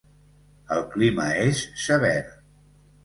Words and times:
El 0.77 0.81
clima 0.95 1.27
és 1.43 1.61
sever. 1.85 2.15